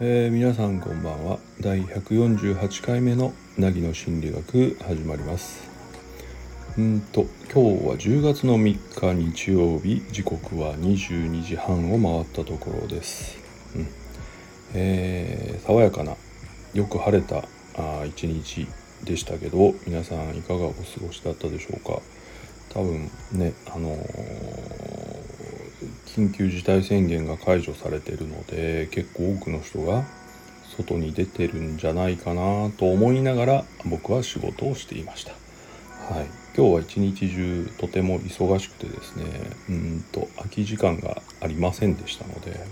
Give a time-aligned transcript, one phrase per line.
[0.00, 1.40] えー、皆さんこんばんは。
[1.60, 5.68] 第148回目のなぎの心理学始まります。
[6.78, 10.00] うんと今日は10月の3日日曜日。
[10.12, 13.36] 時刻は22時半を回ったところです、
[13.74, 13.88] うん。
[14.74, 16.14] えー、爽やかな
[16.72, 17.38] よく晴れた
[17.74, 18.68] あ一日
[19.02, 22.00] でしたけど皆さんいかがお過ごしだったでしょうか？
[22.70, 25.18] 多分ねあのー
[26.18, 30.02] 緊急事態宣言が解除されてるので結構多くの人が
[30.76, 35.32] 外に出てるんじゃないかなと思いながら僕は仕事をしていました。
[36.12, 39.24] はい、今日は一日中とても忙しくてですね
[39.68, 42.66] うんと空き時間がありませんでしたので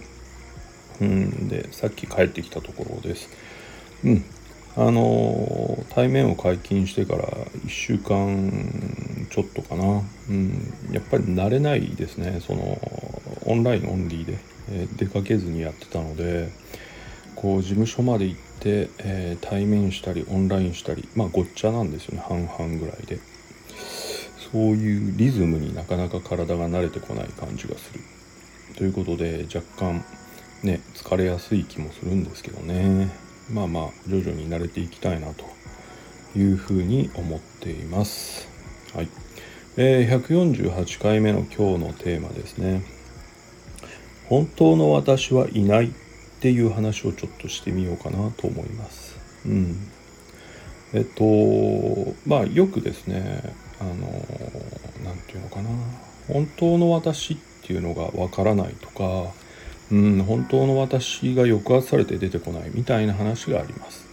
[1.00, 3.28] うんでさっき帰ってきたところです。
[4.02, 4.24] うん
[4.78, 12.40] あの対面を解禁してから1週間ちょっとかな、うん、やっぱり慣れないですね。
[12.46, 12.78] その
[13.46, 14.38] オンラインオンリーで、
[14.70, 16.50] えー、出かけずにやってたので
[17.36, 22.24] こう事務所まで行って、えー、対面したりオンラインしたりまあごっちゃなんですよね。
[22.26, 23.18] 半々ぐらいで。
[24.52, 28.00] そういうリズムになかなか体が慣れてこない感じがする。
[28.76, 30.04] ということで若干
[30.62, 33.25] ね疲れやすい気もするんですけどね。
[33.50, 35.44] まあまあ徐々に慣れていきたいなと
[36.38, 38.48] いうふうに思っています
[38.94, 39.08] はい、
[39.76, 42.82] えー、148回目の今日のテーマですね
[44.28, 45.90] 本当の私はいないっ
[46.40, 49.16] ていう話をちょっとしてみようかなと思います。
[49.46, 49.88] うん。
[50.92, 53.92] えっと、まあよくですね、あの、
[55.04, 55.70] 何て言うのかな、
[56.28, 59.32] 本当の私っていうのがわからないとか、
[59.90, 64.06] うん、本当の私が抑圧されて出てこないみたいな話があります。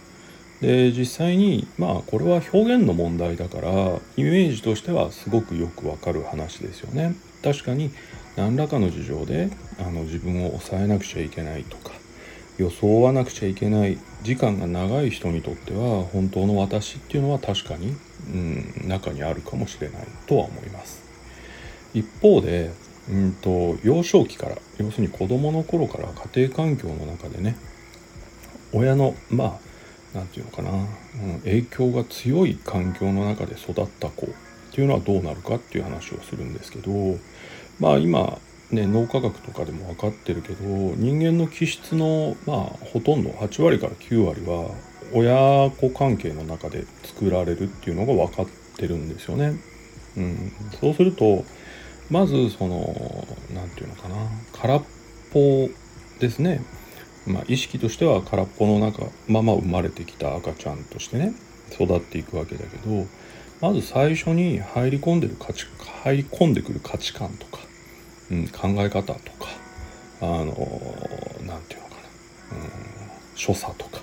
[0.60, 3.70] で実際にまあこれは表現の問題だから
[4.16, 7.14] イメージとしてはすごくよくわかる話ですよね。
[7.42, 7.90] 確かに
[8.36, 11.92] 何らかの事情であの自分を抑えなくちゃいけないとか
[12.56, 17.96] 装わなくちゃいけない時間が長い人にとっては本当の私っていうのは確かに、
[18.32, 21.04] うん、中にあるかもしれないとは思います。
[21.94, 22.72] 一方で、
[23.10, 27.56] うんと、幼少期から要するに子供の頃から家庭環境の中でね
[28.72, 29.58] 親のまあ
[30.14, 34.30] 何て言うのかな、うん、影響が強い環境の中で育った子っ
[34.72, 37.18] ていうのはどうなるかっていう話をするんですけど
[37.78, 38.38] まあ今
[38.70, 40.64] ね脳科学とかでも分かってるけど
[40.96, 42.56] 人間の気質のまあ
[42.92, 44.70] ほとんど8割から9割は
[45.12, 49.54] 親子関係の中で作られるっていうのが分かってるんですよね。
[50.16, 51.44] うん、そうすると
[52.14, 52.76] まずその
[53.52, 54.14] 何て言うのかな。
[54.52, 54.82] 空っ
[55.32, 55.68] ぽ
[56.20, 56.60] ですね。
[57.26, 61.32] まあ、意識としては空っぽの中まま生まれてきた赤ちゃんとしてね
[61.72, 63.06] 育っていくわけだけど
[63.60, 65.66] まず最初に入り込んでる価値
[66.04, 67.58] 入り込んでくる価値観とか、
[68.30, 69.48] うん、考え方とか
[70.20, 70.54] あの何て
[71.40, 72.70] 言うのかな、うん、
[73.34, 74.02] 所作とか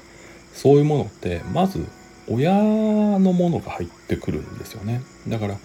[0.52, 1.86] そういうものってまず
[2.28, 5.02] 親のものが入ってくるんですよね。
[5.28, 5.58] だから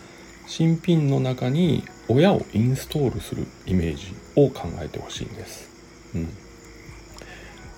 [0.47, 5.69] 新品の中に親をインストールするイメージを考えてほしいんです。
[6.15, 6.29] うん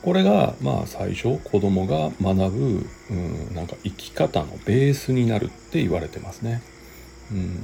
[0.02, 6.62] これがまあ最初子供が学ぶ、うん、なんか生き方のベースになるって言われてますね。
[7.32, 7.56] うん、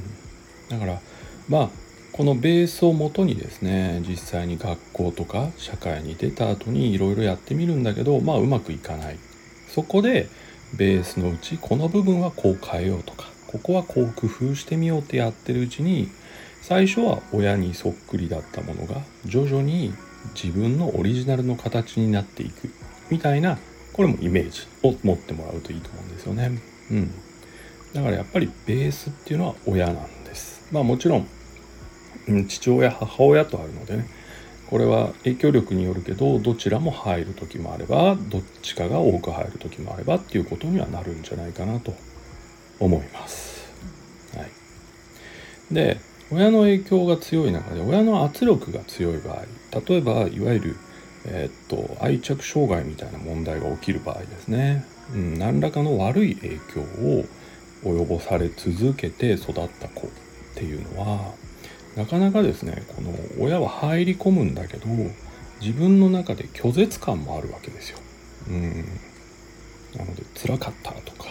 [0.68, 1.00] だから
[1.48, 1.70] まあ
[2.12, 9.18] このベースをもとにですね実際に学校とか社会に出た後にいろいろやってみるんだけどまあうまくいかない
[9.68, 10.28] そこで
[10.76, 16.08] ベースのうちこの部分はこう変えようとかここはこう工夫してみようってやってるうちに
[16.60, 19.94] 最初は親にそっくりだったものが徐々に
[20.34, 22.68] 自分のオリジナルの形になっていく
[23.10, 23.58] みたいな
[23.92, 26.58] これもイメージを持ってもらうといいと思うんですよね。
[26.90, 27.10] うん、
[27.92, 30.66] だからやっぱりベースっていうのは親なんです。
[30.72, 31.28] まあもちろん、
[32.48, 34.08] 父親母親とあるのでね
[34.66, 41.94] これは影響力によるけどどちらも入る時もあればどっちかが多く入る時もあればっていうことにはなるんじゃないかなと
[42.80, 43.72] 思います。
[44.36, 44.50] はい、
[45.74, 49.44] で親の影響が強い中で親の圧力が強い場合
[49.88, 50.76] 例えばいわゆる、
[51.26, 54.84] えー、っと愛着障害みたいな問題が起きる場合ですね、
[55.14, 57.24] うん、何らかの悪い影響を
[57.84, 60.10] 及ぼされ続けて育った子っ
[60.54, 61.34] ていうのは
[61.96, 64.86] なかなかですねこの親は入り込むんだけど
[65.60, 67.98] 自分の中で拒絶感もあるわけですよ。
[68.48, 68.84] うん、
[69.96, 71.23] なので辛かったとか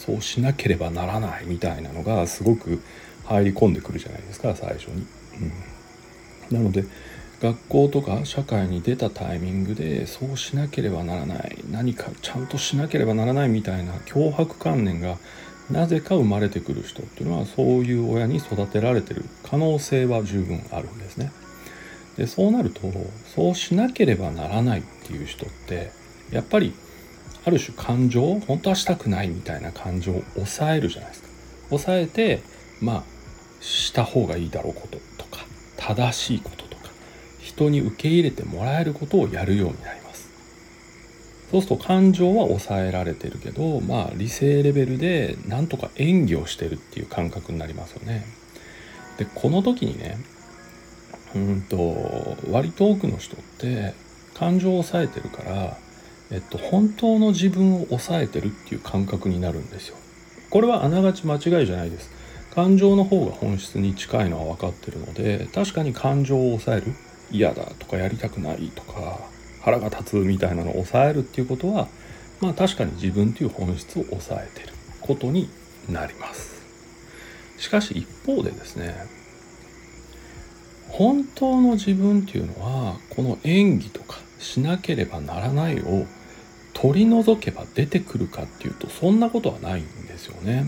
[0.00, 2.82] そうしなければならないみたいなのがすごく
[3.24, 5.06] 入り込んでくるじゃないですか最初に。
[6.50, 6.84] うん、なので
[7.42, 15.18] 学校とか社会に出たタイミングでそうしなければならない何かちゃんとしなければならないみたいな脅迫観念が
[15.70, 21.30] なぜか生まれてくる人っていうのはそういう親に育てられてる可能性は十分あるんですね。
[22.16, 22.80] でそうなると
[23.34, 25.92] そうしなければならないっていう人って
[26.30, 26.74] やっぱり
[27.44, 31.28] ある種感情本当はしたくないみたいな感情を抑えるじゃないですか。
[31.70, 32.42] 抑えて
[32.80, 33.02] まあ
[33.62, 35.44] した方がいいだろうこととか
[35.76, 36.90] 正しいこととか
[37.38, 40.30] 人に受け入れてもらえることをやるようになります。
[41.50, 48.24] そうすると感情は抑えられてるけどまあ理性レベルでなんとか演技をしてるっていう感覚になりますよね。
[49.18, 50.18] でこの時にね
[51.34, 53.94] うんと割と多くの人って
[54.34, 55.76] 感情を抑えてるから、
[56.32, 59.96] えっと、本当の自分を抑えてるっていう感覚になるんですよ。
[60.50, 62.10] これはあながち間違いじゃないです。
[62.54, 66.94] 感情の方が本質に近いのは分かってるので確かに感情を抑える
[67.30, 69.20] 嫌だとかやりたくないとか
[69.60, 71.86] 腹が立つみたいなのを抑えるっていうことは
[72.40, 75.48] まあ確かに自分という本質を抑えてることに
[75.88, 76.60] なります。
[77.56, 78.94] しかし一方でですね
[80.88, 86.06] 本当の自分っていうのはこの演技とかしなければならないを
[86.80, 90.64] 取り除けば出てくるかっていうとそんなことはないんですよね。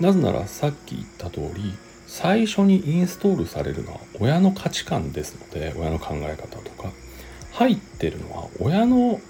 [0.00, 1.74] なぜならさっき言った通り
[2.06, 6.92] 最初にインストールされるのは親の価値観ですので親の考え方とか
[7.52, 9.20] 入ってるのは親の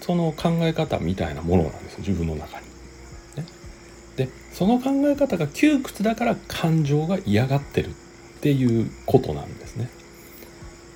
[0.00, 2.66] その考え方みたいなものなんです自分の中に。
[3.36, 3.44] ね、
[4.16, 7.92] でその考え方が窮屈だから感情が嫌がってるっ
[8.40, 9.90] ていうことなんですね。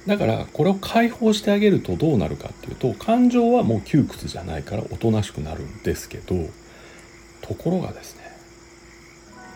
[0.07, 6.35] だからこれを解放してあげるとどうなるかっていうと感情はもう窮屈じゃないからおとなしくなるんですけど
[7.43, 8.23] ところがですね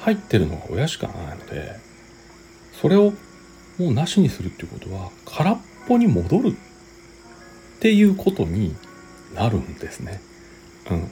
[0.00, 1.76] 入ってるのが親しかないので
[2.73, 3.12] それを
[3.79, 5.58] もうなしにするっていうことは空っ
[5.88, 6.52] ぽに戻るっ
[7.81, 8.76] ていうことに
[9.35, 10.20] なるんですね。
[10.91, 11.11] うん、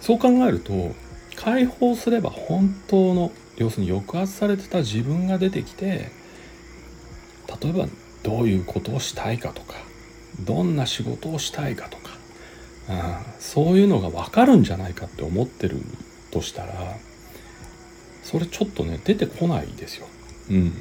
[0.00, 0.94] そう考えると
[1.34, 6.10] 解放すれば本当の要するに抑圧されてた自分が出てきて
[7.62, 7.88] 例えば
[8.26, 9.74] どういうことをしたいかとか
[10.40, 12.10] どんな仕事をしたいかとか、
[12.90, 15.80] うん、そういうのが分かるんじゃないかって思ってる
[16.32, 16.74] としたら
[18.24, 20.08] それちょっとね出てこないですよ。
[20.50, 20.72] うんうん、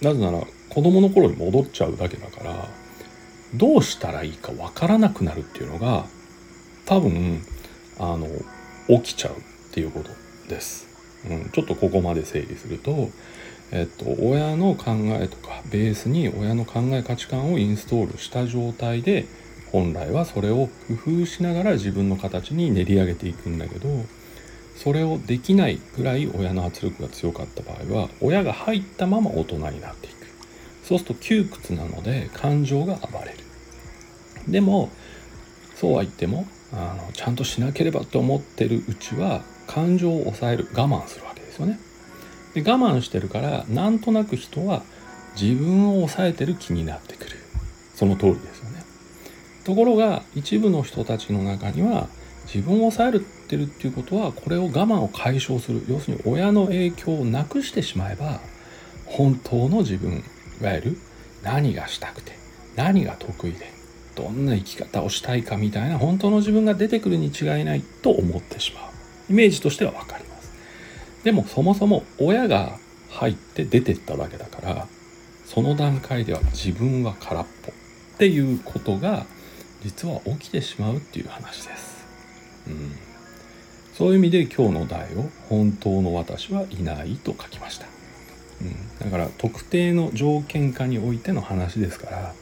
[0.00, 2.68] なぜなら子供の頃に戻っちゃうだけだから
[3.54, 6.06] どうしたらいいか分からなくなるっていうのが
[6.86, 7.42] 多分
[7.98, 8.26] あの
[8.88, 9.34] 起きちゃうっ
[9.72, 10.10] ていうこと
[10.48, 10.88] です。
[11.28, 13.10] うん、ちょっとここまで整理すると、
[13.72, 19.26] えっと、親の考えとかベースに親の考え価値観をインストールした状態で
[19.70, 23.88] 本来はそれを工夫しながら自分の形に練り上げていくんだけど
[24.76, 30.20] それをできないぐらい親の圧力が強かった場合は親が入ったまま大人になっていく。
[30.82, 33.38] そうすると窮屈なので感情が暴れる。
[34.48, 34.90] でも
[35.76, 41.78] そうは言ってもあのちゃんとしなければと思ってるうちは感情を抑える我慢するわけですよね。
[42.54, 44.82] で我慢してるからなんとなく人は
[45.40, 47.36] 自分を抑えてる気になってくる。
[47.94, 48.82] その通りですよね。
[49.64, 52.08] ところが一部の人たちの中には
[52.52, 55.84] 自分を抑えるってるっていうことはこれを我慢を解消する。
[55.88, 58.40] 要するに親の影響をなくしてしまえば
[59.06, 60.24] 本当の自分
[60.60, 60.96] いわゆる
[61.42, 62.32] 何がしたくて
[62.76, 63.70] 何が得意で
[64.14, 68.90] どんな生き方をしたいかみたいな本当の自分が出てくるに違いないと思ってしまう。
[69.30, 70.29] イメージとしては分かります
[71.24, 72.78] でもそもそも親が
[73.10, 74.86] 入って出てっただけだから
[75.44, 77.74] その段階では自分は空っぽっ
[78.18, 79.26] ていうことが
[79.82, 82.06] 実は起きてしまうっていう話です。
[82.68, 82.92] うん、
[83.94, 87.86] そういう意味で今日の題を「本当の私はいない」と書きました、
[88.60, 92.34] うん、だから特定の条件下においての話ですから、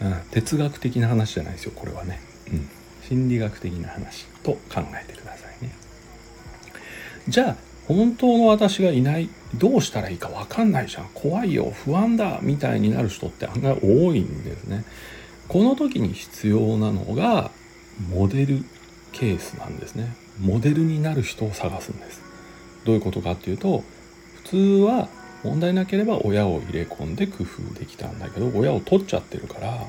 [0.00, 2.20] うん、哲学的な話じゃないですよこれはね、
[2.50, 2.68] うん、
[3.06, 5.74] 心理学的な話と考えてくださいね。
[7.28, 11.08] じゃあ本当の私がいないどうしたらいいか分かんないじゃん。
[11.14, 14.84] 怖いよ不安だみたいになる人って案外多いんですね。
[15.48, 17.50] この時に必要なのが
[18.08, 18.64] モデル
[19.12, 20.14] ケースなんですね。
[20.40, 22.22] モデルになる人を探すんです。
[22.84, 23.84] どういうことかっていうと
[24.36, 25.08] 普通は
[25.44, 29.86] 問題なければ親を入れ込んで工夫できたんだけど親を取っちゃってるから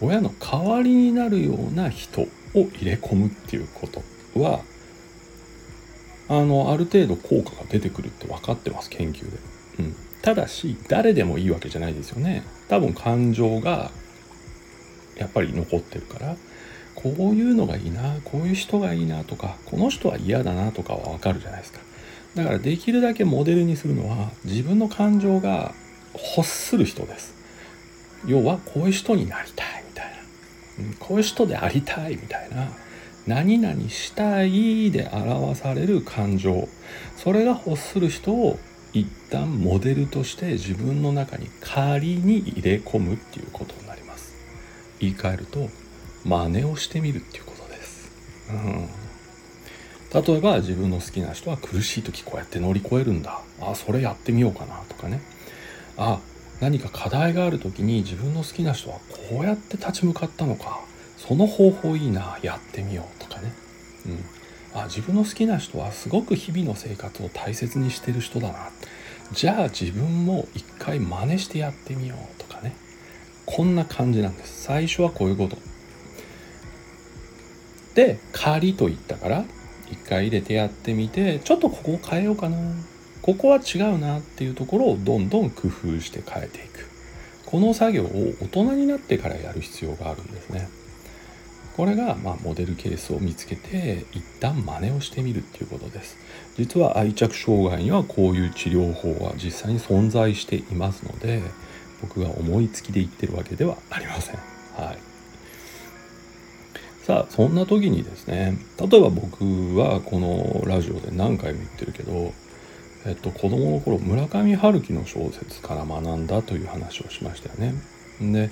[0.00, 4.02] 親の代わりになるような人を入れ込むっていうこと
[4.40, 4.60] は
[6.28, 9.38] あのある程度効果が出てくるって分かってます研究で、
[9.80, 12.44] うん、ただし誰でもいいわけじゃないですよね。
[12.68, 13.90] 多分感情が
[15.16, 16.36] やっぱり残ってるから。
[16.94, 21.80] こういうのがいいなこういう人がいいなとかこの人は嫌だなとかはわかるじゃないですか。
[22.34, 25.74] だからできるだけモデルにするのは自分の感情が
[26.36, 27.34] 欲する人です。
[28.26, 30.12] 要はこういう人になりたいみたいな。
[30.84, 32.68] うんこういう人でありたいみたいな。
[33.26, 36.68] 何々したいで表される感情。
[37.16, 38.58] それが欲する人を
[38.92, 44.34] 一旦モデルとして自分の中に仮に入れ込むっていうことになります。
[45.00, 45.68] 言い換えると
[46.24, 48.12] 真似をしてみるっていうことです、
[48.50, 48.88] うん、
[50.22, 53.40] 例えば自分の好きな人は苦しい時こうやって乗り越えるんだ。
[53.60, 54.76] あそれやってみようかな。
[54.88, 55.20] とかね。
[55.96, 56.20] あ
[56.60, 58.98] 何か課題がある時に自分の好きな人は
[59.30, 60.80] こうやって立ち向かったのか。
[61.26, 63.52] その方法いいなやってみようとかね、
[64.06, 64.08] う
[64.76, 68.70] ん、あ自分の好きな人はすごく日々の生活を大切にしてる人だな。
[69.30, 72.74] じゃあ自分も一回真似してやってみようとかね。
[73.46, 74.64] こんな感じなんです。
[74.64, 75.56] 最初はこういうこと。
[77.94, 79.44] で仮と言ったから
[79.90, 82.58] 一回入れてやってみてちょっとここを変えようかな。
[83.22, 86.88] ここは違うなっていうところをどんどん工夫して変えていく。
[87.46, 90.68] この作業を大人になってからやる必要があるんですね。
[91.76, 96.18] これがまあモデルケースを見つけて一旦真似をしてみるっていうことです。
[96.56, 101.42] 実は愛着障害にはこういう治療法は実際に存在していますので
[102.02, 104.36] 僕が思いつきで言ってるわけではありません。
[104.76, 104.98] はい。
[107.04, 112.32] さあそんな時にですね例えば僕はこのラジオで何回も言ってるけど
[113.06, 117.74] えっと子供の頃村上春樹の小説から学んだという話をしましたよね。
[118.20, 118.50] で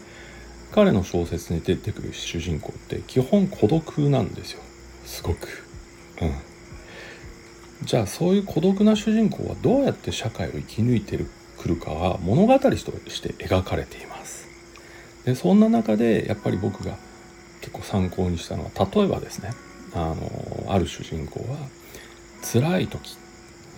[0.73, 4.63] 彼の小説に出てくる主人公って基本孤独なんですよ。
[5.05, 5.65] すごく。
[6.23, 6.35] うん。
[7.83, 11.19] じゃあそういう孤独な主人公はどうやって社会を生き抜いて
[11.59, 12.81] くるかは物語とし
[13.21, 14.49] て描かれています。
[15.25, 16.97] でそんな中でやっぱり僕が
[17.61, 19.51] 結構参考にしたのは例えばですね。
[19.93, 21.59] あのある主人公は
[22.43, 23.17] 辛い時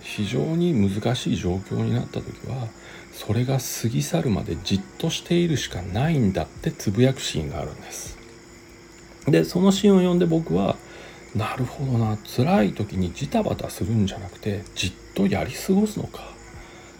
[0.01, 2.67] 非常に難しい状況になった時は
[3.13, 8.17] それが過ぎ去るまでじっとしているしかないんだってつぶやくシーンがあるんです。
[9.27, 10.75] でそのシーンを読んで僕は
[11.35, 16.33] なるほどな辛い時にジタバタするんじゃなくてじっとやり過ごすのか。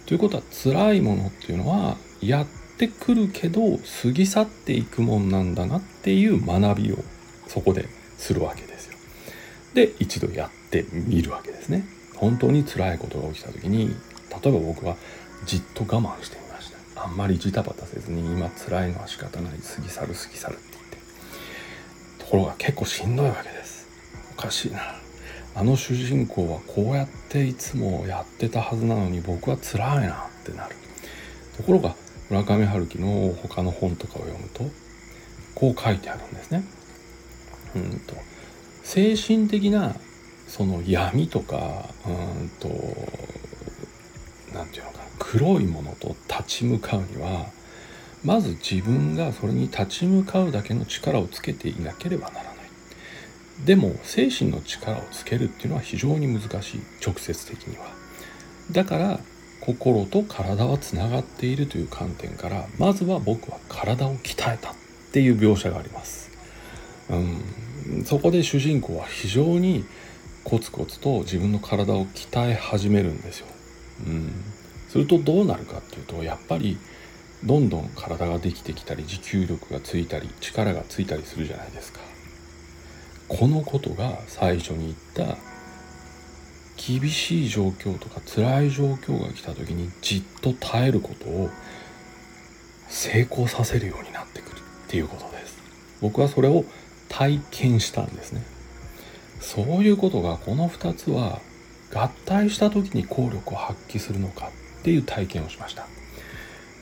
[0.06, 2.46] ということは辛いものっていうのはやっ
[2.78, 6.98] てくるけど過ぎ去っていくもんなんだなっていう学びを
[7.46, 8.96] そこでするわけですよ。
[9.74, 11.84] で一度やってみるわけですね。
[12.16, 13.88] 本当に辛いことが起きた時に
[14.42, 14.96] 例えば僕は
[15.46, 17.04] じっと我慢してみました。
[17.04, 19.52] あんまりジタバタせずに今辛いのは仕方ない。
[19.52, 20.84] 過ぎ去る過ぎ去るって言っ
[22.18, 22.24] て。
[22.24, 23.86] ところが結構しんどいわけです。
[24.36, 24.80] おかしいな。
[25.56, 30.74] あの主人公はこうやっていつもやってたはずなのに僕は辛いなってなる。
[31.56, 31.94] ところが
[32.30, 34.64] 村上春樹の他の本とかを読むと
[35.54, 36.64] こう書いてあるんですね。
[37.76, 38.16] うんと
[38.82, 39.94] 精神的な
[40.48, 42.68] その闇とかうんと
[44.52, 44.93] 何て言うの？
[45.30, 47.46] 黒いものと立ち向かうには
[48.24, 52.54] まず自分がそれに立ち向かうだけの力をつけていなければならない。
[53.64, 57.84] でも精神の力をつけるっていうのは非常に難しい直接的には。
[58.70, 59.20] だから
[59.60, 64.74] 心と体はつながっているという観点からまずは僕は体を鍛えたっ
[65.12, 66.30] ていう描写があります、
[67.08, 67.16] う
[68.00, 69.84] ん、そこで主人公は非常に
[70.44, 73.46] コツコツと自分の体を鍛え始めるんですよ。
[74.06, 74.32] うん、
[74.94, 76.78] するとどうなるかっていうとやっぱり
[77.42, 81.98] どんどん体ができてきたり持久力がついたり力がついたりするじゃないですか。
[83.26, 85.36] このことが最初に言った
[86.76, 91.50] 厳しい状況とか辛い状況が来た時にじっと耐えることを
[92.86, 95.58] 成功させるようになってくるっていうことです
[96.00, 96.64] 僕はそれを
[97.08, 98.44] 体験したんですね
[99.40, 101.40] そういうことがこの2つは
[101.92, 104.50] 合体した時に効力を発揮するのか
[104.84, 105.86] っていう体験をしました、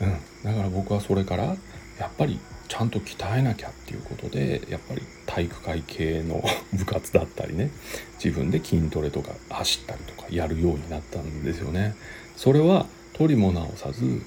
[0.01, 6.43] うん、だから僕はそれからやっぱりちゃんと鍛えなきゃっていうことでやっぱり体育会系の
[6.75, 7.71] 部活だったりね
[8.15, 11.95] 自分で筋トレとか走ったりとかやるようになったんですよね。
[12.37, 14.23] それは取りも直さず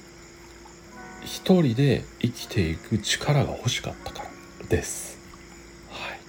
[1.22, 4.30] 一人で生きていく力が欲しかったから
[4.70, 5.18] です。
[5.90, 6.20] はい。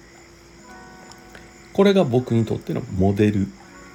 [1.72, 3.46] これが僕にとってのモデル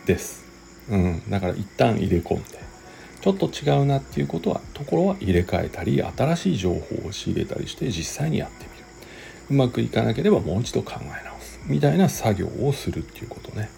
[0.08, 0.44] です。
[0.90, 2.73] うん、だから一旦入れ込んで。
[3.24, 8.86] ちょっと違うなっていうことはところは入れ替えたり新しい情報を仕入れたりして実際にやってみる。
[9.50, 13.70] うまくいかなければもう一度考え直すみたいな作業をするっていうことね。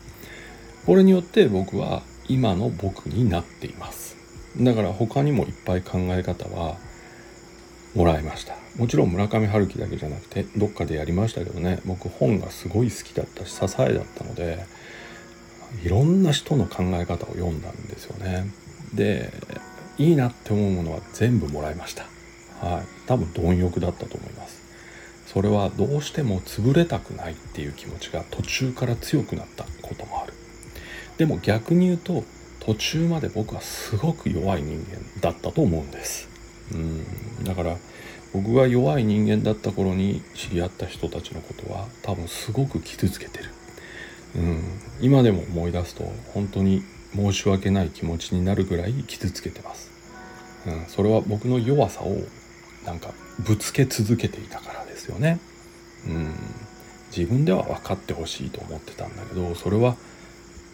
[0.88, 4.18] これによって僕は今の僕になっています。
[4.58, 6.78] だから他にもいっぱい考え方は
[7.94, 8.56] もらいました。
[8.80, 11.82] もちろん村上春樹だけじゃなくてどっかでやりましたけどね。
[11.86, 14.66] 僕本がすごい好きだったし支えだったので
[15.84, 18.64] いろんな人の考え方を読んだんですよね。
[18.96, 19.32] で
[19.98, 22.04] いいなって思うものは全部もらいました。
[22.62, 22.86] はい。
[23.08, 24.64] 多分貪欲だったと思います。
[25.28, 30.34] それはどうしても潰れたくないっていう気持ちが途中から強くなったこともある。
[31.18, 32.24] でも逆に言うと
[32.60, 36.30] 途中まで僕はすごく弱い人間だったと思うんです。
[36.74, 37.44] うん。
[37.44, 37.78] だから
[38.36, 43.46] 僕が弱い人間だった頃に知り合った人たちのことは多分すごく傷つけてる、
[44.36, 44.62] うん、
[45.00, 46.84] 今でも思い出すと本当に
[47.15, 49.91] 申し訳ない気持ちになるぐらい傷つけてます、
[50.67, 52.17] うん、それは僕の弱さを
[52.86, 55.39] なんかぶつけ続けていたからですよね、
[56.07, 56.34] うん、
[57.15, 59.95] 自分では分かってほしいと思ってたんだけどそれは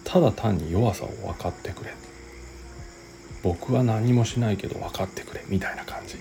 [0.03, 1.93] ただ単に弱さを分かってくれ。
[3.43, 6.17] 僕は何もしないけど分かってくれみたいな感じ。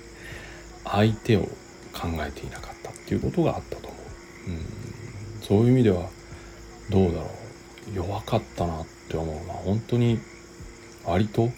[0.84, 1.42] 相手を
[1.92, 6.08] 考えていなかったっていうことがあったと思う、うん、そういう意味では
[6.88, 7.28] どうだろう。
[7.94, 10.20] 弱かったなって思うのは本当に
[11.04, 11.50] 割と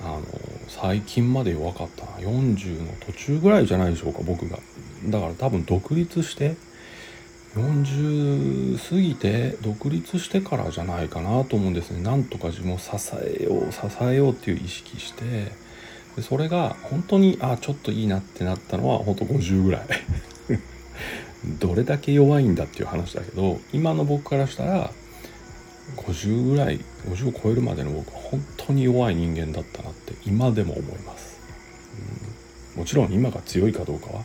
[0.00, 0.24] あの
[0.68, 2.12] 最近まで弱かったな。
[2.18, 4.58] 40の途中ぐらいじゃないでしょうか僕が。
[5.06, 6.56] だから多分独立して
[7.54, 12.02] 40過ぎて独立してからじゃないかなと思うんですね。
[12.02, 12.90] なんとか自分を支
[13.22, 15.52] えよう支えようっていう意識して
[16.16, 19.82] でそれが本当にあちょっといいなってなったのは本当50ぐらい。
[21.60, 24.92] どれだけ弱いんだっていう話だけど今の僕からしたら
[25.96, 31.40] 50ぐらい50を超えるまでの僕は本当に弱い人間だったなって今でも思います、
[32.74, 34.22] うん、もちろん今が強いかどうかは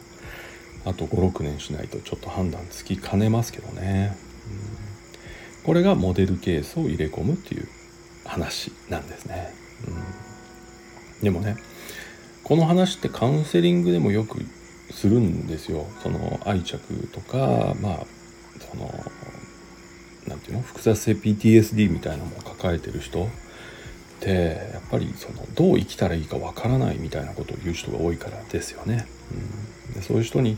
[0.85, 4.15] あと56年しないとちょっと判断つきかねますけどね、
[5.59, 7.67] うん、これがモデルケースを入れ込むっていう
[8.25, 9.53] 話なんですね、
[9.87, 11.57] うん、でもね
[12.43, 14.39] この話ってカウンセリングでもよく
[14.91, 15.85] するんですよ。
[16.01, 18.05] その愛着とかまあ
[18.71, 18.89] その
[20.27, 20.67] 何て言うの？
[20.67, 23.27] 複雑性 PTSD みたいなのも抱えてる人っ
[24.19, 29.07] てやっぱりそのどう生きたらいいかわからないみたいなことを言う人が多いからですよね。
[29.89, 30.57] うん、でそういう人に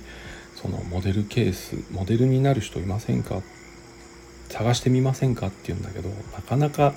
[0.55, 3.41] そのモデルケースモデルになる人いませんか？
[4.49, 6.93] 探してみませんかって言うんだけどなかなか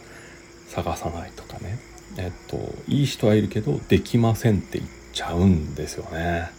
[0.68, 1.78] 探さないとかね。
[2.16, 6.50] えっといい人はいるけどできませんって言っちゃうんですよね。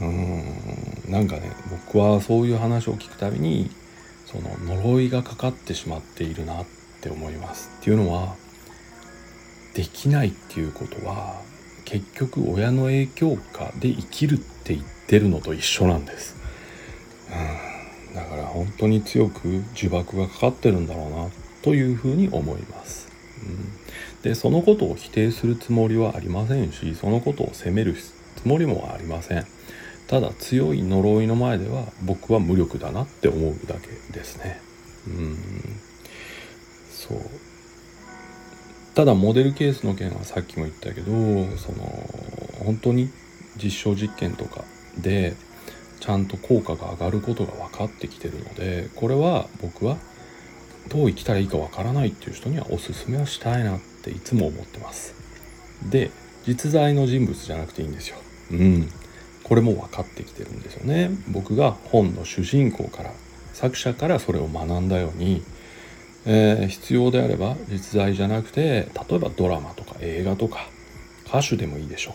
[0.00, 1.12] うん。
[1.12, 3.70] なんかね僕はそういう話を聞くたびに
[4.30, 6.66] その呪いがかかってしまっているなっ
[7.00, 8.36] て思いますっていうのは
[9.74, 11.40] できないっていうことは
[11.84, 16.36] 結局親の影響下で生きるって言ってるのと一緒なんです、
[18.08, 21.28] うん、だから本当に強く呪縛がかかってるんだろうな
[21.62, 23.10] というふうに思います、
[23.42, 29.46] うん、でそのことを否定するつもりはありませんしそのことを責めるつもりもありません。
[30.10, 34.60] ただ強い呪いの前では僕は無力だなって思うだけですね。
[35.06, 35.38] うん。
[36.90, 37.18] そう。
[38.96, 41.12] ただモデルケースの件はさっきも言ったけど
[41.56, 41.78] その
[42.64, 43.08] 本当に
[43.56, 44.64] 実証実験とか
[44.98, 45.36] で
[46.00, 49.96] ちゃんと効果が上がることが分かってきてるのでこれは僕は
[50.88, 55.14] どう生きたらいいか分からないっていう人にはおすすめはしたいなっていつも思ってます。
[55.88, 56.10] で
[56.44, 58.16] 実在の人物じゃなくていいんですよ。
[58.50, 58.88] うん。
[59.50, 61.10] これも分かってきてるんですよね。
[61.26, 63.10] 僕が本の主人公から
[63.52, 65.42] 作者からそれを学んだように、
[66.24, 70.68] えー、必要であれば実在じゃなくて例えばドラマとか映画とか
[71.26, 72.12] 歌手でもいいでしょ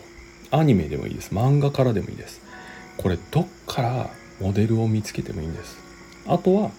[0.53, 0.55] う。
[0.55, 1.35] アニメでもいいです。
[1.35, 2.39] 漫画からでもいいです。
[2.95, 5.77] これどっからモデルを見つけてもいいんです。
[6.27, 6.71] あとは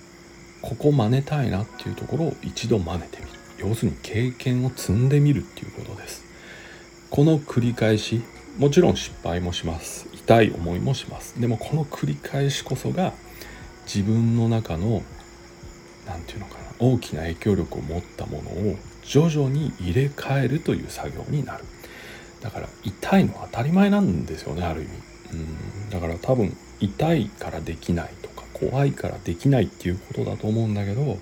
[0.63, 3.69] ここ真似たいなっていうところを一度真似てみる。
[3.69, 6.25] 要するに経験を積んでみるっていうことです。
[7.11, 8.23] この繰り返し
[8.59, 10.07] もちろん失敗もします。
[10.27, 11.41] 痛い思いもします。
[11.41, 13.13] でもこの繰り返しこそが
[13.87, 15.03] 自分の中の
[16.05, 21.65] 何て言うのかな大きな影響力を持ったものを徐々に入れ替えるという作業になる。
[22.41, 24.91] だから痛いのは当たり前なんですよねある意味。
[25.33, 25.91] うん。
[25.91, 31.19] だから多分痛いからできないとか怖いからできないっていうことだと思うんだけど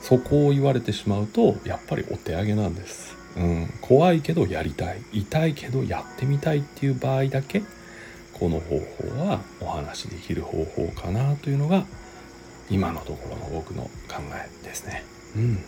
[0.00, 3.16] そこを言われてしまうとやっぱりお手上げなんです。
[3.36, 5.02] うん、怖いけどやりたい。
[5.12, 7.62] 痛いけどやってみたいっていう場合だけ
[8.38, 11.84] この方法はお話しできる方法かなというのが
[12.70, 15.04] 今のところの僕の考えですね。
[15.36, 15.58] うん。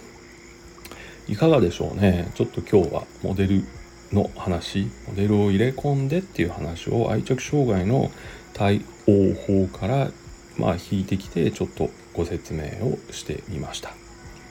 [1.29, 2.31] いかがでしょうね。
[2.35, 3.65] ちょっと今日はモデル
[4.13, 8.11] の話、モデルを入れ込んでっていう話を愛着障害の
[8.53, 10.11] 対応法から
[10.57, 13.91] まあ引いてきてちょっとご説明をしてみました。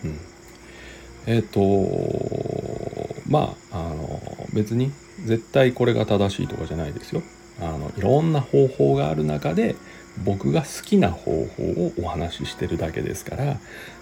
[0.03, 0.19] うん。
[1.27, 4.21] えっ、ー、とまああの
[4.53, 4.91] 別に
[5.25, 7.21] 絶対これが正しいとかじゃないですよ。
[7.61, 9.75] あのいろんな方法がある中で
[10.23, 13.57] 僕が好きな方法をお話ししてるだけですから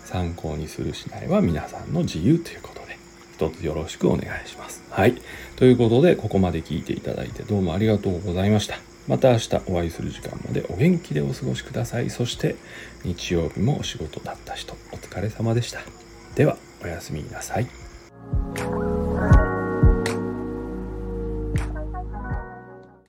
[0.06, 2.98] 参考にするしないは皆さんの自由ということで
[3.34, 4.84] 一つよろしくお願いします。
[4.90, 5.22] はい。
[5.58, 8.80] ということでここまで聞いていただいてどうもありがとうございました。
[9.08, 12.56] また明日お会いする時間までお元気でお過ごしくださいそして
[13.04, 15.80] 日曜日もお仕事だった人お疲れ様でした
[16.36, 17.68] ではおやすみなさい